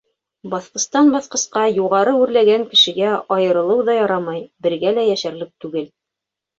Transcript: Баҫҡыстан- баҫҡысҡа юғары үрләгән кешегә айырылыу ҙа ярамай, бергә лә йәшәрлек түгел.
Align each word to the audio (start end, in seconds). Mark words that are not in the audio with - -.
Баҫҡыстан- 0.53 1.11
баҫҡысҡа 1.15 1.65
юғары 1.75 2.15
үрләгән 2.23 2.67
кешегә 2.73 3.13
айырылыу 3.39 3.87
ҙа 3.93 3.99
ярамай, 4.01 4.45
бергә 4.69 4.99
лә 5.01 5.09
йәшәрлек 5.15 5.57
түгел. 5.65 5.91